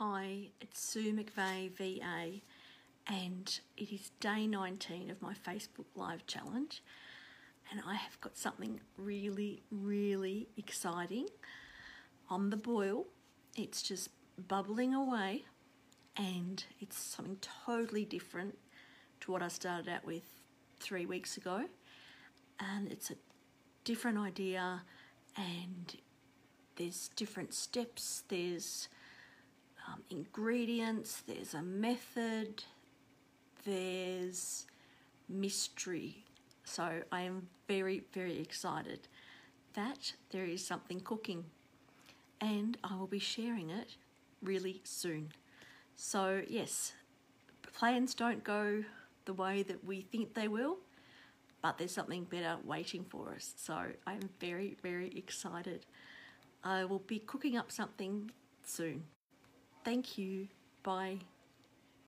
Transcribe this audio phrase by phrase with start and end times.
[0.00, 2.40] Hi, it's Sue McVeigh VA,
[3.08, 6.84] and it is day 19 of my Facebook Live challenge.
[7.68, 11.26] And I have got something really, really exciting
[12.30, 13.06] on the boil.
[13.56, 14.10] It's just
[14.46, 15.46] bubbling away,
[16.16, 18.56] and it's something totally different
[19.22, 20.22] to what I started out with
[20.78, 21.64] three weeks ago.
[22.60, 23.16] And it's a
[23.82, 24.82] different idea,
[25.36, 25.96] and
[26.76, 28.88] there's different steps, there's
[29.88, 32.64] um, ingredients, there's a method,
[33.64, 34.66] there's
[35.28, 36.24] mystery.
[36.64, 39.08] So I am very, very excited
[39.74, 41.44] that there is something cooking
[42.40, 43.96] and I will be sharing it
[44.42, 45.32] really soon.
[45.96, 46.92] So, yes,
[47.74, 48.84] plans don't go
[49.24, 50.78] the way that we think they will,
[51.60, 53.54] but there's something better waiting for us.
[53.56, 55.86] So, I'm very, very excited.
[56.62, 58.30] I will be cooking up something
[58.64, 59.04] soon.
[59.88, 60.48] Thank you.
[60.82, 61.18] Bye.